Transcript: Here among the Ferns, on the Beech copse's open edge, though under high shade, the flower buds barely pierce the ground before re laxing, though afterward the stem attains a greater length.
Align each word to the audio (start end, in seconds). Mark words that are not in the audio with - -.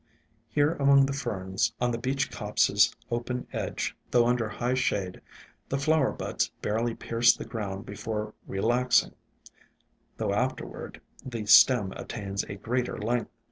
Here 0.49 0.73
among 0.73 1.05
the 1.05 1.13
Ferns, 1.13 1.73
on 1.79 1.91
the 1.91 1.99
Beech 1.99 2.31
copse's 2.31 2.91
open 3.11 3.45
edge, 3.53 3.95
though 4.09 4.25
under 4.25 4.49
high 4.49 4.73
shade, 4.73 5.21
the 5.69 5.77
flower 5.77 6.11
buds 6.11 6.49
barely 6.63 6.95
pierce 6.95 7.37
the 7.37 7.45
ground 7.45 7.85
before 7.85 8.33
re 8.47 8.61
laxing, 8.61 9.13
though 10.17 10.33
afterward 10.33 11.01
the 11.23 11.45
stem 11.45 11.91
attains 11.91 12.41
a 12.45 12.55
greater 12.55 12.97
length. 12.97 13.29